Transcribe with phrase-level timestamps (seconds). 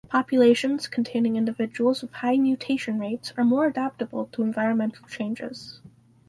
[0.09, 5.79] Populations containing individuals with high mutation rates are more adaptable to environmental changes.